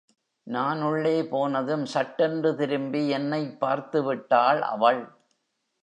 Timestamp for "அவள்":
4.61-5.07